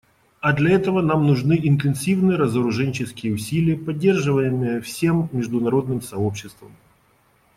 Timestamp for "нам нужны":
1.03-1.59